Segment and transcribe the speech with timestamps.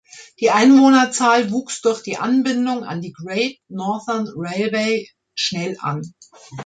[0.39, 6.15] Die Einwohnerzahl wuchs durch die Anbindung an die Great Northern Railway schnell an.